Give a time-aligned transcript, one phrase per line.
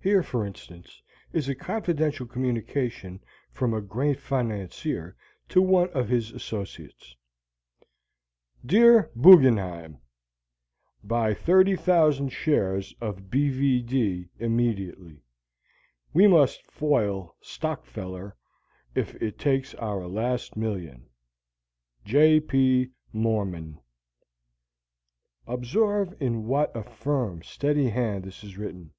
[0.00, 1.00] Here, for instance,
[1.32, 3.20] is a confidential communication
[3.52, 5.14] from a great financier
[5.50, 7.14] to one of his associates:
[8.66, 9.98] Dear Buggenheim,
[11.04, 15.22] Buy 30,000 shares of B V D immediately
[16.12, 18.34] We must foil Stockfeller
[18.96, 21.08] if it takes our last million
[22.04, 23.78] J P Mormon
[25.46, 28.92] Observe in what a firm, steady hand this is written.